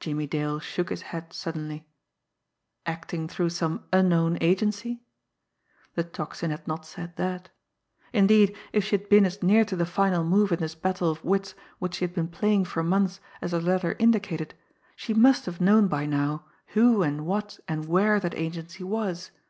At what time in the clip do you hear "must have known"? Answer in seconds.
15.12-15.88